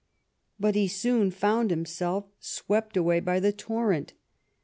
But 0.59 0.73
he 0.73 0.87
soon 0.87 1.29
found 1.29 1.69
himself 1.69 2.25
swept 2.39 2.97
away 2.97 3.19
by 3.19 3.39
the 3.39 3.53
torrent. 3.53 4.13